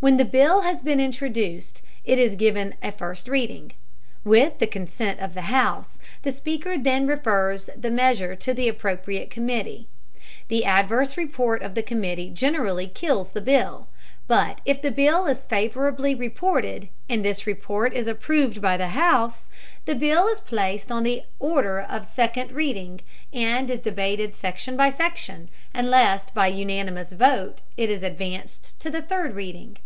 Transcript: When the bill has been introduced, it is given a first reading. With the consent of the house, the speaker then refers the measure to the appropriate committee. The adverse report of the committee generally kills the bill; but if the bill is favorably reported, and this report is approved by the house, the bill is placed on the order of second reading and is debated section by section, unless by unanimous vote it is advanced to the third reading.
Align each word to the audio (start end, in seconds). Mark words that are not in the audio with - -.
When 0.00 0.16
the 0.16 0.24
bill 0.24 0.60
has 0.60 0.80
been 0.80 1.00
introduced, 1.00 1.82
it 2.04 2.20
is 2.20 2.36
given 2.36 2.76
a 2.80 2.92
first 2.92 3.26
reading. 3.26 3.72
With 4.22 4.60
the 4.60 4.68
consent 4.68 5.18
of 5.18 5.34
the 5.34 5.50
house, 5.50 5.98
the 6.22 6.30
speaker 6.30 6.78
then 6.78 7.08
refers 7.08 7.68
the 7.76 7.90
measure 7.90 8.36
to 8.36 8.54
the 8.54 8.68
appropriate 8.68 9.28
committee. 9.28 9.88
The 10.46 10.64
adverse 10.64 11.16
report 11.16 11.62
of 11.62 11.74
the 11.74 11.82
committee 11.82 12.30
generally 12.30 12.86
kills 12.86 13.30
the 13.30 13.40
bill; 13.40 13.88
but 14.28 14.60
if 14.64 14.80
the 14.80 14.92
bill 14.92 15.26
is 15.26 15.44
favorably 15.44 16.14
reported, 16.14 16.88
and 17.08 17.24
this 17.24 17.44
report 17.44 17.92
is 17.92 18.06
approved 18.06 18.62
by 18.62 18.76
the 18.76 18.88
house, 18.94 19.46
the 19.84 19.96
bill 19.96 20.28
is 20.28 20.38
placed 20.40 20.92
on 20.92 21.02
the 21.02 21.24
order 21.40 21.80
of 21.80 22.06
second 22.06 22.52
reading 22.52 23.00
and 23.32 23.68
is 23.68 23.80
debated 23.80 24.36
section 24.36 24.76
by 24.76 24.90
section, 24.90 25.48
unless 25.74 26.30
by 26.30 26.46
unanimous 26.46 27.10
vote 27.10 27.62
it 27.76 27.90
is 27.90 28.04
advanced 28.04 28.80
to 28.80 28.90
the 28.90 29.02
third 29.02 29.34
reading. 29.34 29.76